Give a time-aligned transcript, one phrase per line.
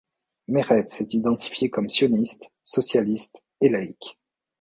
[0.47, 4.17] Meretz est identifié comme sioniste, socialiste et laïc.